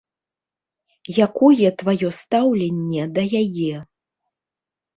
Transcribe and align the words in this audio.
Якое 1.25 1.67
тваё 1.83 2.07
стаўленне 2.21 3.03
да 3.21 3.29
яе? 3.43 3.75